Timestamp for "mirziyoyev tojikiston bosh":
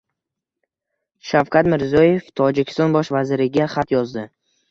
1.73-3.11